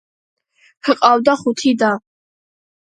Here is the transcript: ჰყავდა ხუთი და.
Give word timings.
ჰყავდა 0.87 1.37
ხუთი 1.45 1.77
და. 1.85 1.95